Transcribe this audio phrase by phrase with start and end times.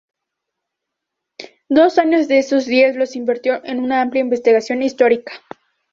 [1.69, 5.31] Dos años de esos diez los invirtió en una amplia investigación histórica.